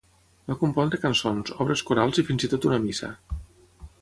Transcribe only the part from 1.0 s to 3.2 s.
cançons, obres corals i fins i tot una missa.